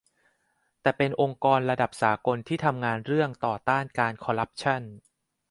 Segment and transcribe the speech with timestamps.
[0.81, 4.81] แต่เป็นองค์กรระดับสากลที่ทำงานเรื่องต่อต้านการคอร์รัปชั่น